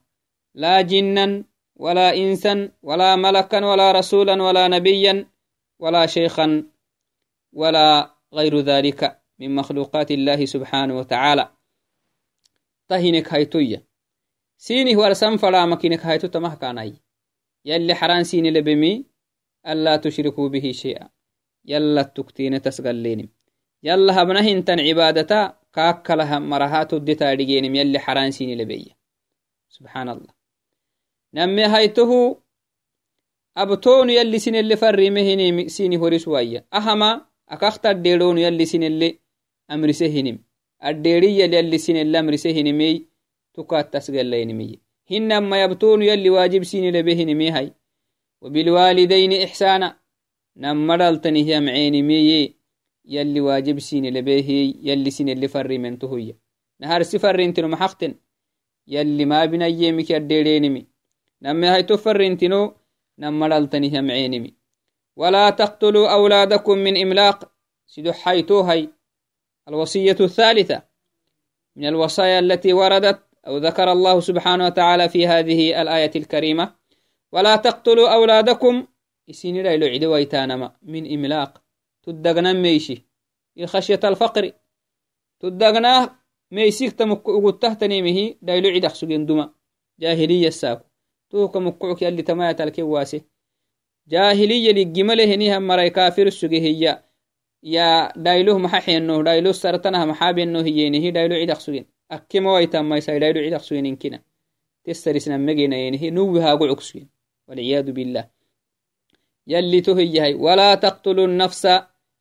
[0.54, 1.44] لا جنا
[1.76, 5.26] ولا إنسا ولا ملكا ولا رسولا ولا نبيا
[5.78, 6.64] ولا شيخا
[7.52, 11.50] ولا غير ذلك من مخلوقات الله سبحانه وتعالى.
[12.88, 13.82] تهنك هيتويا
[14.58, 16.94] سيني ورسم فلا مكينك هيتو تمه كاناي.
[17.64, 19.04] يلي حران سيني لبمي.
[19.66, 21.08] ألا تشركوا به شيئا.
[21.64, 23.28] يلا تكتين تسقلينم
[23.82, 25.58] يلا هبنهن تن عبادتا.
[25.76, 28.96] كاكلها مرهات الدتا ديجينم يلي حران سيني لبي
[29.68, 30.32] سبحان الله
[31.34, 32.40] نمي هيته
[33.56, 36.64] أبتون يلي سين اللي فري مهني سيني هوريس وايا.
[36.74, 39.18] أهما أكاخت الديرون يلي سين اللي
[39.70, 40.38] أمري سهنم
[40.84, 43.06] الديري يلي سين اللي أمري سهنمي
[43.54, 46.62] تكات تسقلينمي هنما يبتون يلي واجب
[53.06, 56.36] يلي واجب سين لبيه يلي سين اللي فري من تهوية.
[56.80, 58.14] نهار سفر انتنو محقتن
[58.88, 60.86] يلي ما بنا يمك الديرينمي
[61.42, 62.74] نمي هاي تفر انتنو
[63.18, 64.54] نمرلتني هي معيني
[65.16, 67.52] ولا تقتلوا أولادكم من إملاق
[67.86, 68.88] سيدو حيتو هاي.
[69.68, 70.82] الوصية الثالثة
[71.76, 76.74] من الوصايا التي وردت أو ذكر الله سبحانه وتعالى في هذه الآية الكريمة
[77.32, 78.86] ولا تقتلوا أولادكم
[79.30, 81.65] إسيني لا ويتانما من إملاق.
[82.06, 83.04] تدقنا ميشي
[83.64, 84.52] خشية الفقر
[85.40, 86.16] tuddagnaa
[86.50, 89.44] meysik tamukku ugutahtanimihi dhaylo cidak sugen duma
[90.00, 90.84] jahiliya saaku
[91.30, 93.18] tuuka mukkucuk yalli tamaya talke waase
[94.12, 96.92] jahiliya liggimaleheniha maray kafir suge hiya
[97.62, 103.62] ya dhayloh maxa xennoh dhaylo sartanah maxaa benno hiyenihi dhaylo cidak sugen akkemawaitammaisai dhaylo cidak
[103.68, 104.18] sugeninkina
[104.84, 107.08] tesarisnammegenayenihi nuwi haagucuk sugen
[107.48, 108.26] walciyadu billah
[109.48, 111.64] يلي تهيهي ولا تقتلوا النفس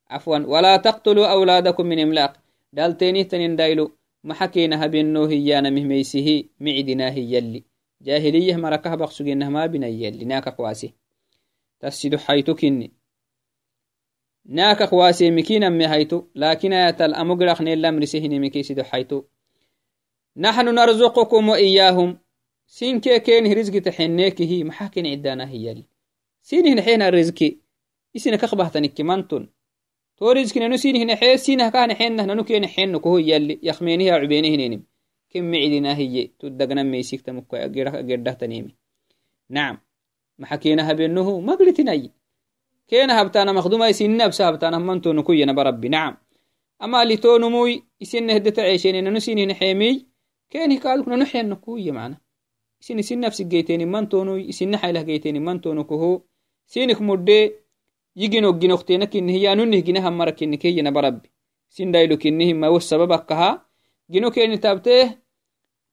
[0.10, 0.38] عفوا.
[0.38, 2.34] ولا تقتلوا أولادكم من إملاق.
[2.74, 3.92] دالتيني تنين دايلو.
[4.24, 6.44] محكينا هبينو هيانا مهميسيه.
[6.60, 7.64] معدنا هي يلي.
[8.02, 10.26] جاهلية مركه بقسوجينها ما بنا يلي.
[10.26, 10.94] ناكا قواسي
[11.80, 12.92] تسيدو حيتو كني
[14.46, 19.24] ناكا قواسي مكينا مهيتو لكن يتل أمقرخ نيلا مرسيهني مكي سيدو حيتو.
[20.38, 22.18] نحن نرزقكم وإياهم.
[22.68, 25.86] سين كي كين رزق تحنيكه محاكين عدانا هي يلي.
[26.42, 27.56] سين هنا حين الرزق
[28.16, 29.50] إسنا كخبهتنك منتون
[30.18, 34.82] toriski nanu sinihnexe sinahkahnexenah nanu kenexeno koho yali yakmeniha cubenihinenim
[35.32, 38.72] ken micdinahiye tudagnamesiktamukagedhahtanimi
[39.50, 39.78] nacam
[40.40, 42.10] maxa kena habenohu maglitinaye
[42.88, 45.90] kena habtana makduma isinne absa habtana mantonukuyenaba rabbi.
[45.90, 46.18] Nacam
[46.80, 50.06] ama litonumuy isinehdeta ceshene nanu sinihnexemiy
[50.50, 52.18] kenihkaluk nanu xenno kuye mana
[52.82, 56.26] isin isinne absigeyteni mantonuy isinne xailah geyteni mantonukuhu
[56.66, 57.65] sinik mudde
[58.16, 61.30] yiginog ginokteena kinnihi yanunih gina hammara kinnikeyina barabbi
[61.70, 63.50] sin daylo kinnihima wo sababakkaha
[64.12, 65.08] gino keni tabteh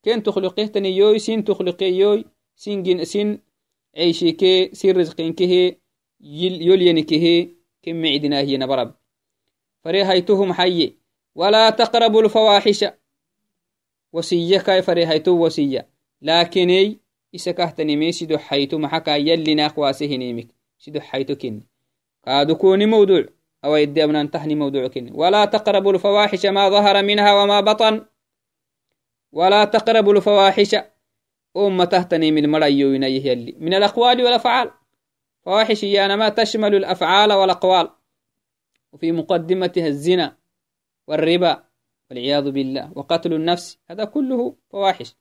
[0.05, 2.19] ken tukhliqehtaniyoy sin tukhliqeyoy
[2.55, 2.79] sin
[3.13, 3.29] sin
[3.97, 5.77] عيشيكي سين رزقينكه
[6.21, 7.49] يلينكه
[7.83, 8.95] كم معدناهينا برب
[9.85, 10.97] فريهيتهم حي
[11.35, 12.85] ولا تقربوا الفواحش
[14.13, 15.89] وسية كاي فريهيتو وسية
[16.23, 17.01] لكني
[17.35, 20.17] إسكهتني مي سيدو حيتو محكا يلي ناقواسه
[22.29, 23.25] نيمك سيدو حيتو كني قادو كوني موضوع.
[23.65, 28.07] أو يدي أبنان تحني موضوع كني ولا تقربوا الفواحش ما ظهر منها وما بطن.
[29.33, 30.77] ولا تقربوا الفواحش.
[31.57, 34.71] أم تهتني من مريو يلي من الأقوال والأفعال.
[35.45, 37.91] فواحش هي ما تشمل الأفعال والأقوال.
[38.93, 40.37] وفي مقدمتها الزنا
[41.09, 41.65] والربا
[42.11, 43.79] والعياذ بالله وقتل النفس.
[43.91, 45.17] هذا كله فواحش.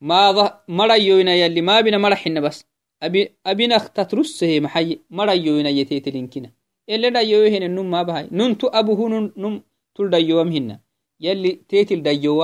[0.00, 1.60] ما ظه مريو يلي.
[1.60, 2.69] ما بنا مرحنا بس.
[3.02, 6.52] أبي أبينا تترسه محي مريو يتيتلينكنا
[6.88, 8.28] إلا دايو هنا نم ما بهاي.
[8.32, 9.62] ننتو أبوه نم نم
[9.94, 10.80] تل دايو هنا.
[11.20, 12.42] يلي تيتل دايو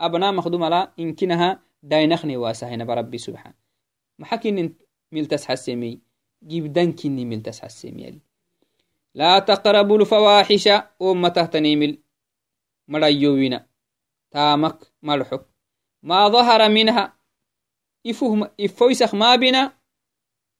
[0.00, 3.52] أبنا مخدوم على إنكنها داينخني واسهنا بربي سبحان.
[4.18, 4.76] محكين
[5.12, 6.00] ملتس حسيمي.
[6.46, 8.20] جيبدان كني ملتس حسيمي يلي.
[9.14, 10.68] لا تقربوا الفواحش
[11.00, 11.98] وما تهتني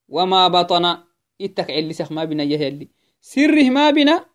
[0.09, 0.99] وما بطن
[1.41, 2.89] إتك علسخ ما بنا يهلي
[3.21, 4.27] سره ما بنا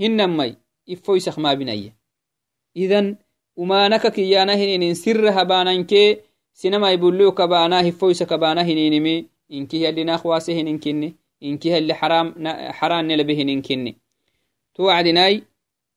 [0.00, 0.56] هنمي
[0.90, 1.92] إفويسخ ما بنا
[2.76, 3.16] إذن
[3.58, 11.14] umanaka kiyana hininin sirra habananke sinama ibullu kabana hifoysa kabana hininimi inki halli nakhwase hininkinni
[11.40, 12.34] inki halli haram
[12.78, 13.96] haran nelabe hininkinni
[14.74, 15.42] to wacdinai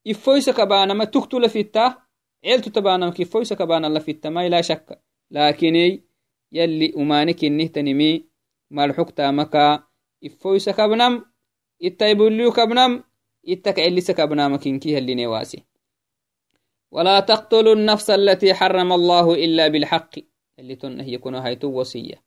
[0.04, 2.02] ifoysa kabanama tuktula fitta
[2.43, 4.97] celtu tabanamk ifoysa kabana la fittamai la shakka
[5.30, 6.04] lakinei
[6.52, 8.26] yalli umani kinnihtanimi
[8.75, 9.63] malxuktamaka
[10.27, 11.13] ifoysa kabnam
[11.88, 12.91] itta ibullu kabnam
[13.77, 15.60] celisa kabnamak inki hallinewasi
[16.91, 20.15] ولا تقتلوا النفس التي حرم الله إلا بالحق
[20.60, 22.23] اللي تنهي يكون هيتو وصية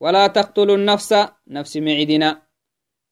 [0.00, 1.14] ولا تقتلوا النفس
[1.48, 2.42] نفس معدنا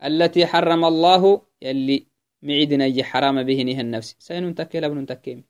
[0.05, 2.07] التي حرم الله يلي
[2.43, 5.45] معدنا يجي حرام به نها النفس سين لابن تكيم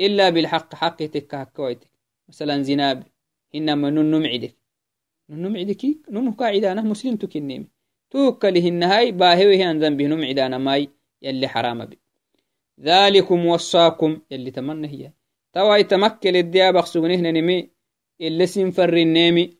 [0.00, 1.90] إلا بالحق حق تك كويتك
[2.28, 3.06] مثلا زناب
[3.54, 4.56] إنما نن معدك
[6.38, 7.68] قاعدة مسلم تكنيم.
[8.10, 10.88] توكله النهاي باهوه أن ذنبه نمعدانا ماي
[11.22, 11.96] يلي حرام به
[12.80, 15.12] ذلكم وصاكم يلي تمنى هي.
[15.52, 17.70] توا يتمكل الديابق سغنه نمي
[18.20, 19.50] اللي سنفر النيمي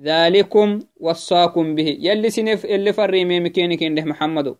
[0.00, 1.98] ذلكم وصاكم به.
[2.00, 4.56] يلي سنف اللي فري ميمي كيني كينده محمدو.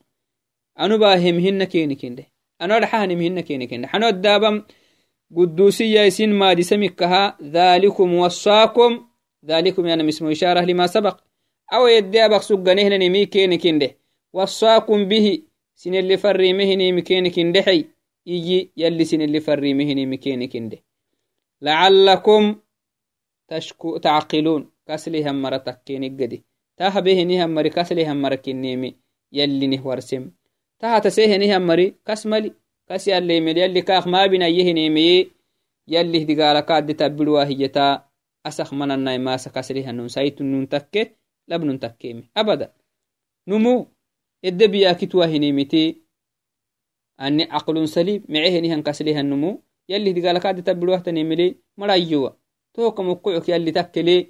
[0.81, 2.25] أنو باهم هن كيني كينده
[2.63, 4.63] أنو رحانم هن كيني كينده حنو الدابم؟
[5.37, 6.63] قدوسية يسين ما دي
[7.43, 9.09] ذلكم وصاكم
[9.47, 11.21] ذلكم يعني اسم إشارة لما سبق.
[11.73, 13.97] أو يديابق سغنه نمي كيني كينده
[14.33, 15.43] وصاكم به
[15.83, 17.85] sin اللي فريمهني مكينك اندحي
[18.27, 20.79] يجي يلي سن اللي فريمهني مكينك اندح
[21.63, 22.57] لعلكم
[23.49, 24.71] تشكو تعقلون.
[24.89, 26.45] كسلي هم مرتك كينك قدي
[26.77, 28.97] تاها بهني هم مري كسلي هم مرك النيمي
[29.33, 30.31] يلي نهورسم
[30.79, 32.53] تاها تسيهني هم مري كسملي
[32.89, 35.31] كس يلي ملي يلي كاخ ما بنا يهني مي
[35.89, 38.06] يلي دقالة كاد تبلوا هيتا
[38.47, 41.11] أسخ من الناي ما سكسلي هنون سايت نون تكي
[41.49, 42.73] لبنون تكيمي أبدا.
[43.49, 43.87] نمو
[44.43, 45.97] edde biyakitwa hinimiti
[47.21, 49.63] أني عقل سليم معهني هنكسلي هنمو.
[49.89, 52.31] يلي دقال كاد تبلوه تنملي مرايوا
[52.75, 54.27] توك مقعك يلي تكلي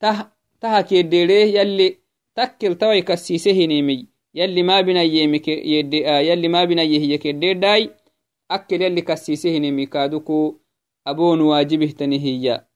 [0.00, 1.98] ته ته كيديري يلي
[2.34, 6.20] تكل توي كسيسه نيمي يلي ما بنا يمك يدي آه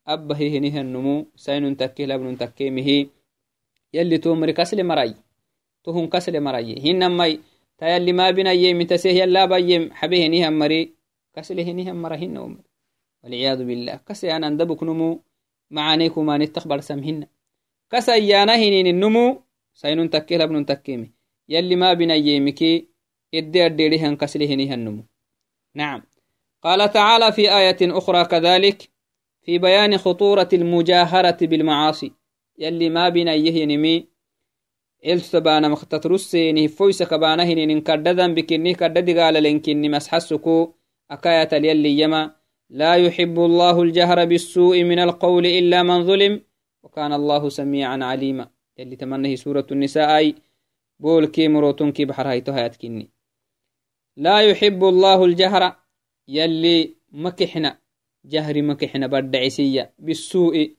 [0.07, 3.09] تنهي أبه هنه النمو سين تكي لابن تكي مهي.
[3.95, 5.15] يلي تومري كسل مرأي.
[5.85, 6.75] تهم كسل مرأي.
[6.85, 7.41] هنمي
[7.79, 10.95] تا يلي ما بنا يمي تسيه يلا بايم حبيه نهم مري.
[11.35, 12.61] كسله نهم مرهن أمر
[13.25, 14.01] والعياذ بالله.
[14.07, 15.21] كسي أنا اندبك نمو.
[15.71, 17.27] معانيكو ما نتخبر سمهن
[17.91, 19.43] كسا يانا هنين النمو.
[19.75, 21.11] سينون تكي لابن تكيمي
[21.49, 22.89] يلي ما بنا يمكي
[23.35, 25.07] إدي أديريهن كسله نهم
[25.75, 26.03] نعم.
[26.63, 28.91] قال تعالى في آية أخرى كذلك.
[29.51, 32.13] في بيان خطورة المجاهرة بالمعاصي.
[32.59, 34.09] يلي ما بنا يهنمي
[35.07, 40.75] إلتبانا مختترسيني فويس كبانهن إن كددن بكني كدد قال لنكني مسحسكو.
[41.11, 42.35] أكاية يلي يما.
[42.71, 46.43] لا يحب الله الجهر بالسوء من القول إلا من ظلم.
[46.83, 48.51] وكان الله سميعا عليما.
[48.79, 50.35] يلي تمنه سورة النساء أي.
[51.01, 53.11] بول كي مروتون كي بحر هايتو هايتكني
[54.17, 55.77] لا يحب الله الجهر.
[56.29, 57.90] يلي مكحنا.
[58.25, 60.77] جهر مكحنا بدعسية بالسوء.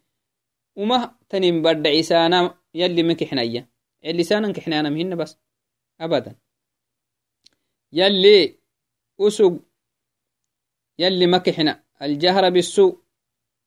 [0.75, 3.67] وما تنم بدعسانا يلي مكحنا
[4.06, 5.38] اللسان كحنا أنا مهن بس.
[5.99, 6.36] أبدا.
[7.93, 8.60] يلي
[9.19, 9.60] أسوق
[10.99, 13.01] يلي مكحنا الجهر بالسوء.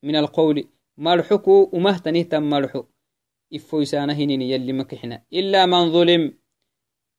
[0.03, 0.69] من القول.
[0.97, 2.85] مرحكو ومهتنه تم مرحو
[3.55, 6.39] إفويسانا هنين يلي مكحنا إلا من ظلم.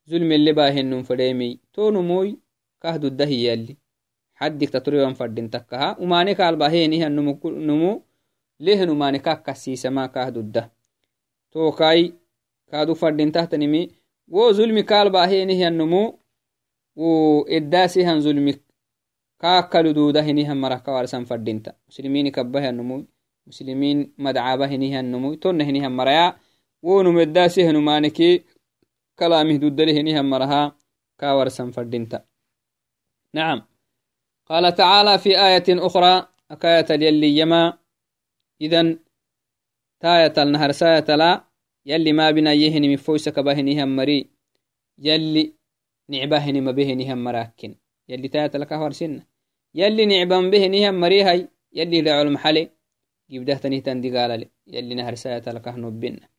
[0.09, 2.39] ظلم اللي باهن فريمي تونو موي.
[2.81, 3.77] كهدو الدهي يلي.
[4.35, 8.01] حدك تطريوان فردين تكها وماني كالباهيني النمو نمو
[8.59, 10.71] ليه نماني كاكسيسا ما كهدو الده
[11.51, 12.13] توكاي
[12.71, 13.83] كادو فردين تحتنمي
[14.35, 16.01] wo zulmi kaalbaahenihiyannumu
[16.97, 17.09] wo
[17.57, 18.57] eddaasihan zulmi
[19.37, 23.05] kaakkalududahinihan maraka warsan fadinta muslimini kabbahiyannumu
[23.45, 26.27] muslimiin madcaabahinihiyannumu tonnahinihan maraya
[26.81, 28.29] wonum eddaasihanumaaniki
[29.19, 30.73] kalaamih duddalihinihan maraha
[31.21, 32.25] ka warsan fadinta
[33.35, 33.61] نعم
[34.45, 37.77] قال تعالى في آية أخرى أكاية اليلي يما.
[38.61, 38.99] إذن
[39.99, 41.43] تاية النهر ساية لا
[41.85, 44.29] يلي ما بنا يهني من فوسك بهنهم مري.
[44.97, 45.53] يلي
[46.09, 47.75] نعبهني ما بهنهم مراكن.
[48.09, 49.21] يلي تايت لك هورسن
[49.75, 52.69] يلي نعبان بهنهم مري هاي يلي لعل محلي
[53.29, 56.29] جبده تنهتن لي يلي نهر سايت لك نبنا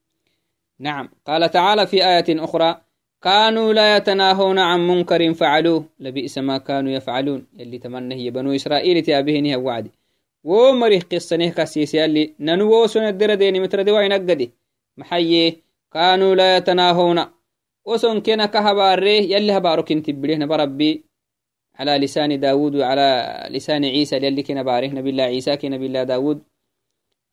[0.78, 1.08] نعم.
[1.26, 2.85] قال تعالى في آية أخرى
[3.26, 5.84] كانوا لا يتناهون عن منكر فعلوه.
[6.00, 7.46] لبئس ما كانوا يفعلون.
[7.58, 9.90] يلي تمنى هي بنو إسرائيل تابهنها وعدي.
[10.44, 14.50] ومريح قصة نهكا سيسي يلي ننوو سنة دردين متردي وين أقدي
[15.00, 15.58] maxaye
[15.92, 17.28] kaanuu laa yatanaahouna
[17.84, 21.04] وسون كنا كهباري يلي هبارو كنت بليه نبا ربي.
[21.78, 23.08] على لسان داود وعلى
[23.50, 26.42] لسان عيسى يلي كنا باريه نبي الله عيسى كنا بالله داود.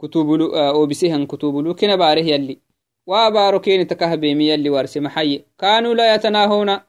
[0.02, 2.60] كتب له أو بسيهن كتب كنا باريه يلي.
[3.08, 5.46] وبارو كين تكهبيمي يلي ورسي محي.
[5.58, 6.80] كانوا لا يتناهون.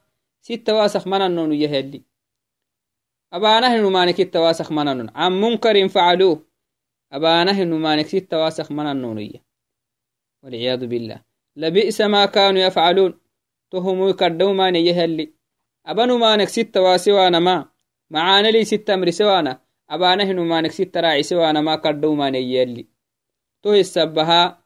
[0.41, 2.01] ست واسخ منن يهلي.
[3.33, 6.45] أبانه نمانك التواسخ منن عن منكر فعلوه.
[7.11, 9.43] أبانه نمانك ست واسخ منن يه
[10.43, 11.21] والعياذ بالله.
[11.55, 13.19] لبئس ما كانوا يفعلون.
[13.71, 15.33] تهموا يكردوا ما نيهلي
[15.85, 17.69] أبنوا ما نكسيت واسوانا ما.
[18.09, 19.61] معانا لي ست أمر سوانا.
[19.89, 21.61] أبانا هنو ما نكسيت راعي سوانا.
[21.61, 22.87] ما كردوا ما نيهلي
[23.63, 24.64] تو السبها.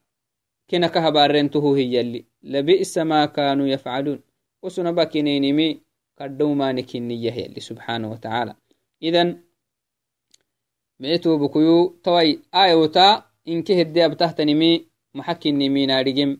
[0.69, 4.19] كنا كهبارين تهو هي لبئس ما كانوا يفعلون.
[4.63, 5.81] وسنا باكينينمي
[6.17, 8.55] كردوا ما نكيني يهلي سبحانه وتعالى.
[9.03, 9.43] إذن
[10.99, 16.37] ميتو بكيو توي آيوتا إنك هدي أبتهتنمي محكنمي نارجم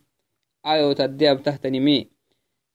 [0.65, 2.07] آيو تدي أبتهتنمي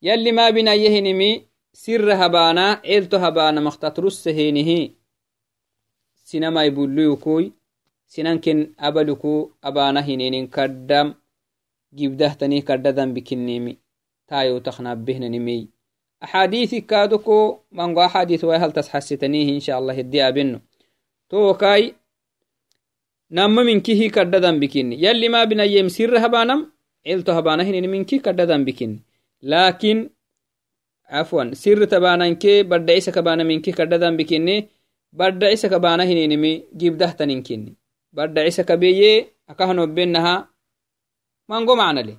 [0.02, 4.90] يلي ما بنا يهنمي سر هبانا عيلتو هبانا مختترس هينه
[6.14, 7.52] سينما يبوليوكوي
[8.06, 11.14] سننكن أبلكو أبانا هنين كدام
[13.14, 13.76] بكنيمي
[14.28, 15.68] تايو تخنا بهن نمي
[16.24, 20.58] أحاديث كادوكو مانغو أحاديث وهل تسحستنيه إن شاء الله الدي أبنو
[21.30, 21.94] توكاي
[23.30, 26.70] nama minkihi kadda dambikini yalli ma binayem sirra habanam
[27.02, 29.00] cilto habanahinini minki kadda dambikini
[29.42, 30.10] lakin
[31.08, 34.68] afwan sirri tabananke badda isa kabana minki kadda dambikini
[35.12, 37.74] badda isa kabana hininimi gibdahtaninkini
[38.12, 40.48] badda isa kabeye akahanobenaha
[41.48, 42.18] mango macnale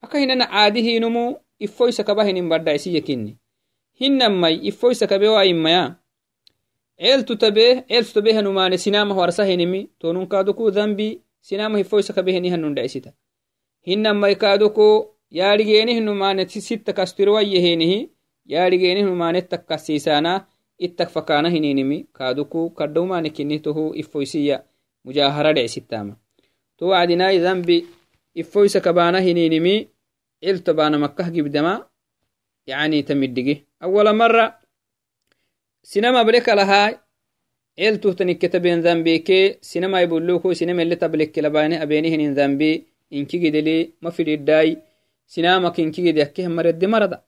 [0.00, 3.36] akahinana caadihinumu ifo isa kaba hinin badda isi yakini
[3.92, 5.96] hinamai ifo isa kabe wa immaya
[6.98, 12.50] ceeltu tabe ceeltu tabe hanumane sinama warsa henimi tonun kaduku dhambi sinama hifoisa kabe heni
[12.50, 13.12] hanun dhaisita
[13.80, 18.10] hinamai kaduku yaarigeeni hinumane sitta kastirwayye henihi
[18.46, 20.46] yaadhigeeni humaanettak kasiisaana
[20.78, 24.62] ittak fakaana hininimi kaaduku kadhowmaanikinitohu ifoysiya
[25.04, 26.16] mujaahara dhecsittaama
[26.76, 27.86] to wacdinai dambi
[28.34, 29.88] ifo kabana hininimi
[30.42, 31.86] cilto bana makkah gibdama
[32.66, 34.58] yani tamiddigi awala mara
[35.82, 36.98] sinam ble kalahaa
[37.76, 44.78] ciltuh taniketaben zambeke sinamai buloko sinamele tablekelabane abenihinin zambi inkigideli mafididai
[45.26, 47.22] sinamak inkigide akkehemarede marada.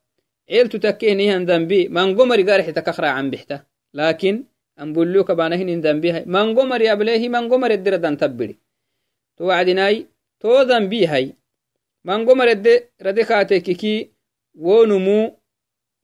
[0.49, 3.65] Ciltu takkehinihan zambi mangomari garexitakakraacan bixta
[3.97, 4.45] laakiin
[4.77, 8.59] anbulokabana hinin zambiha mangomari ablehi mangomari ediradan tabbidi
[9.37, 10.07] to wacdinai
[10.45, 11.32] to dambihay
[12.05, 14.11] mango marede rade kaatekiki
[14.55, 15.32] wo numu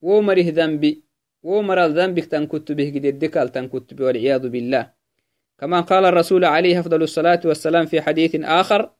[0.02, 1.04] wo marih dambi
[1.42, 4.96] wo maral dambik tan kutubih gidede kal tan kutubi walciyadu billah.
[5.60, 8.90] كما قال الرسول عليه أفضل الصلاة والسلام في حديث آخر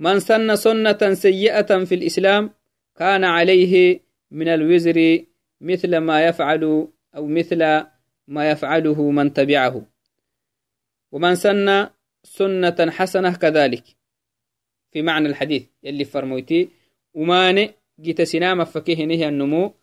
[0.00, 2.50] من سن سنة سيئة في الإسلام
[2.96, 4.00] كان عليه
[4.30, 5.24] من الوزر
[5.60, 7.60] مثل ما يفعل أو مثل
[8.28, 9.86] ما يفعله من تبعه
[11.12, 11.88] ومن سن
[12.22, 13.97] سنة حسنة كذلك
[14.98, 16.68] في معنى الحديث يلي فرمويتي
[17.14, 17.70] وماني
[18.00, 19.74] جيت سنام فكيه نهي النمو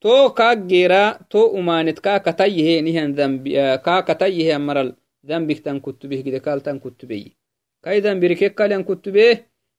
[0.00, 3.48] تو كاك جيرا تو أمانت كاك تيه نهي ذنب
[3.86, 4.94] كاك تيه مرل
[5.26, 7.24] ذنبك تن كتبه كده قال تن كتبه
[7.84, 9.38] كاي ذنبك كال ين كتبه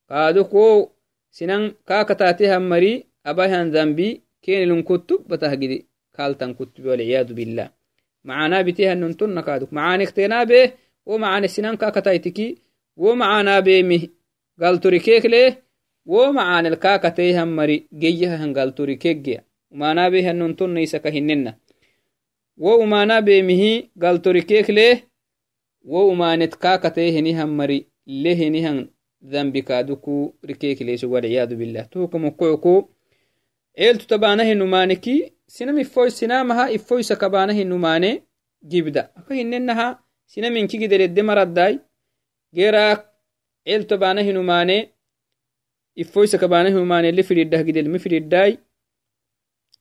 [0.10, 0.90] قادو كو
[1.32, 2.94] سنن كاك تاتيها مري
[3.26, 5.80] أباهن ذنبي كين لن كتب بتهجدي
[6.18, 7.70] كالتن كتب والعياذ بالله.
[8.24, 10.72] معانا بتيها ننتن نكادك معانا اختينا به
[11.46, 12.56] سنان بيمه قال تريكيك ليه
[12.98, 14.21] ومعانا الكاكتيها
[20.10, 21.58] بيها ننتن نيسك هننا
[22.58, 25.12] ومعانا بيمه قال تريكيك ليه؟
[25.86, 28.90] ومعانا كاكتيها مري ليه نهن
[29.26, 31.82] ذنبك دكو ركيك ليس والعياذ بالله.
[31.82, 32.90] توكم وقعكو
[33.78, 38.24] eeltu tabanahinumaneki sinam ifoy sinamaha ifoysa kabanahinumane
[38.64, 41.24] gibda aka hinenaha sinaminkigidedede
[43.66, 44.92] maraddai gerak eeltu tabanahinumane
[45.96, 48.58] ifoysa kabanahinumane li fididdah gidel mi fididdai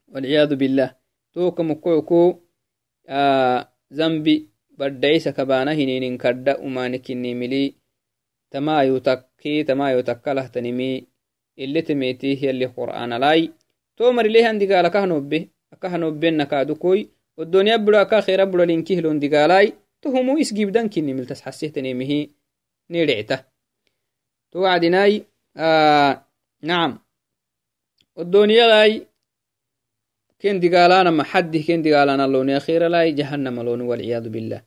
[0.09, 0.95] walciyadu billah
[1.33, 2.43] toka mukoyko
[3.91, 7.77] zambi baddaisa kabana hininin kadda umanekinimili
[8.51, 11.07] tamayotakki tamayotakkalahtanimi
[11.57, 13.51] iletemeti yalli qur'analai
[13.97, 17.07] to marilehan digala kahanobe akahanobena kadukoy
[17.37, 20.89] odoniya buro aka khera buro linkihlon digalai to humu isgibdan
[24.53, 25.25] توعدناي
[25.57, 26.25] آه
[26.63, 26.99] نعم
[28.19, 29.07] الدنيا لاي
[30.41, 34.63] كن دقالانا ما حد كن دقالانا لون أخير لاي جهنم لون والعياذ بالله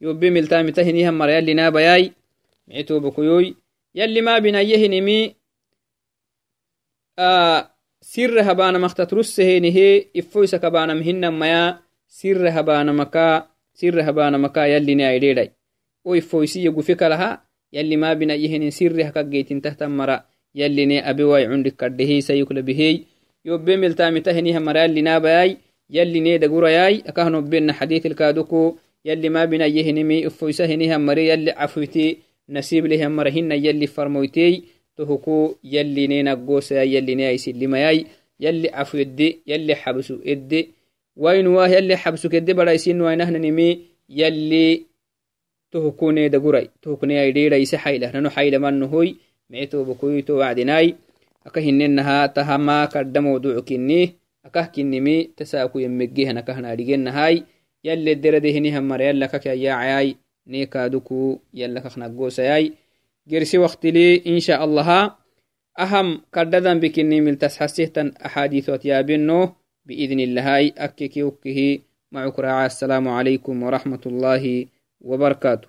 [0.00, 2.12] يوبي ملتام تهنيها مر يلي نابا ياي
[2.68, 3.56] معتو بكيوي
[3.94, 5.34] يلي ما بنا يهنمي
[7.18, 7.70] آه
[8.00, 11.78] سر هبانا مختت رسهينه إفويسك بانا مهنم ميا
[12.08, 15.52] سر هبانا مكا سر هبانا مكا يلي نايديداي
[16.04, 19.28] ويفويسي يقفك لها ma binayehinimi sirre habanamaktat russehenihe ifoisa kabanam hinamaya sirre habanamaka sirre habanamaka
[19.28, 21.46] yalline aidhedai o ifoisiya gufe kalaha yalli mabina yehenin sirre hakageitin tahtan mara yalline abewai
[21.46, 23.04] cundik kadhehi sayukla behey
[23.44, 25.58] yobe miltamitaheniha mara yallinabayai
[25.90, 33.86] yalline dagurayai akahnobena xadiitilkaadoko yalli mabina yehenimi ifoisaheniha mare yalli cafuite nasiiblehan mara hina yalli
[33.86, 34.62] farmoytey
[34.96, 38.06] tohuku yalline naggoosaya yalline aisilimayai
[38.40, 40.68] yalli cafu edde yalli xabsu edde
[41.16, 43.68] wainuwah yalli xabsuk edde baraisinwainahnanimi
[44.08, 44.87] yalli
[45.70, 49.08] tohukune dagurai tohukune aidheeraise xayla nano xaylamanohoy
[49.50, 50.94] mecetobokoyto wacdinai
[51.44, 54.14] aka hinenaha tahama kadda mawducukini
[54.44, 57.44] akah kinimi tasakuyemmegehan akahnadhigenahai
[57.82, 60.16] yalle deradehinihamara yalla kakayacayai
[60.46, 62.72] neekaaduku yalla kaknaggosayai
[63.28, 65.16] gersi waktili insha allaha
[65.76, 69.58] aham kaddadan bikini miltas hasihtan axaadiثot yaabino
[69.88, 71.78] بإذن الله أككي وكه
[72.12, 74.66] معك راعي السلام عليكم ورحمة الله
[75.08, 75.68] وبركاته.